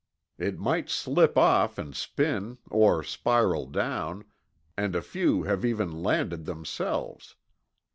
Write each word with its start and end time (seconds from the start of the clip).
"It 0.39 0.57
might 0.57 0.89
slip 0.89 1.37
off 1.37 1.77
and 1.77 1.95
spin, 1.95 2.57
or 2.71 3.03
spiral 3.03 3.67
down, 3.67 4.25
and 4.75 4.95
a 4.95 5.01
few 5.03 5.43
have 5.43 5.63
even 5.63 5.91
landed 6.01 6.45
themselves. 6.45 7.35